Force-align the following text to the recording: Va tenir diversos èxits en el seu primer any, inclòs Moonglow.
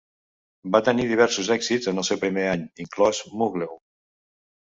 Va 0.75 0.79
tenir 0.87 1.03
diversos 1.11 1.51
èxits 1.55 1.91
en 1.91 2.03
el 2.03 2.07
seu 2.09 2.19
primer 2.25 2.47
any, 2.55 2.65
inclòs 2.87 3.21
Moonglow. 3.37 3.79